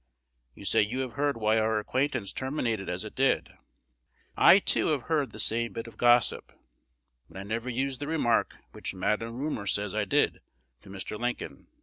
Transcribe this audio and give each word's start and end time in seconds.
You 0.55 0.65
say 0.65 0.81
you 0.81 1.01
have 1.01 1.11
heard 1.13 1.37
why 1.37 1.59
our 1.59 1.77
acquaintance 1.77 2.33
terminated 2.33 2.89
as 2.89 3.05
it 3.05 3.13
did. 3.13 3.53
I, 4.35 4.57
too, 4.57 4.87
have 4.87 5.03
heard 5.03 5.31
the 5.31 5.37
same 5.37 5.73
bit 5.73 5.85
of 5.85 5.95
gossip; 5.95 6.51
but 7.27 7.37
I 7.37 7.43
never 7.43 7.69
used 7.69 7.99
the 7.99 8.07
remark 8.07 8.55
which 8.71 8.95
Madam 8.95 9.35
Rumor 9.37 9.67
says 9.67 9.93
I 9.93 10.05
did 10.05 10.39
to 10.81 10.89
Mr. 10.89 11.19
Lincoln. 11.19 11.67